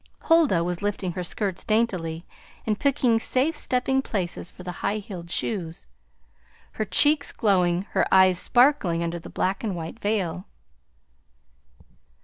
[0.21, 2.25] Huldah was lifting her skirts daintily
[2.65, 5.85] and picking safe stepping places for the high heeled shoes,
[6.71, 10.45] her cheeks glowing, her eyes sparkling under the black and white veil.